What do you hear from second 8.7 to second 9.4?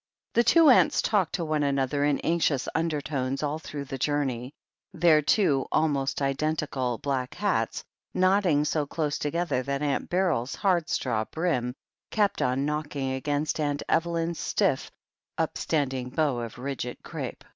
close